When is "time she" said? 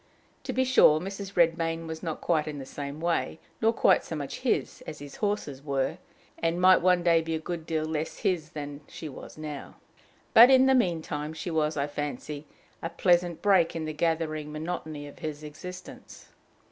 11.03-11.51